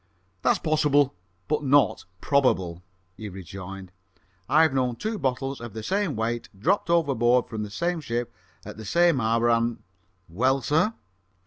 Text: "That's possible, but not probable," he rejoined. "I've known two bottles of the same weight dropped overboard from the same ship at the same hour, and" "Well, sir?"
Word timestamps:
"That's 0.41 0.57
possible, 0.57 1.13
but 1.47 1.63
not 1.63 2.05
probable," 2.21 2.81
he 3.17 3.29
rejoined. 3.29 3.91
"I've 4.49 4.73
known 4.73 4.95
two 4.95 5.19
bottles 5.19 5.61
of 5.61 5.73
the 5.73 5.83
same 5.83 6.15
weight 6.15 6.49
dropped 6.57 6.89
overboard 6.89 7.45
from 7.47 7.61
the 7.61 7.69
same 7.69 8.01
ship 8.01 8.33
at 8.65 8.77
the 8.77 8.85
same 8.85 9.21
hour, 9.21 9.47
and" 9.51 9.83
"Well, 10.27 10.63
sir?" 10.63 10.95